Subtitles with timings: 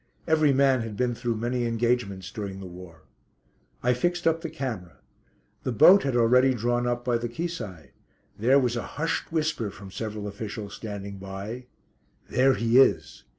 [0.25, 3.03] Every man had been through many engagements during the war.
[3.83, 4.97] I fixed up the camera.
[5.61, 7.91] The boat had already drawn up by the quay side.
[8.35, 11.67] There was a hushed whisper from several officials standing by:
[12.31, 13.25] "There he is."